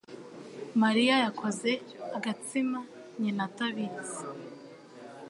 Mariya 0.81 1.15
yakoze 1.25 1.71
agatsima 2.17 2.79
nyina 3.19 3.41
atabizi. 3.49 4.19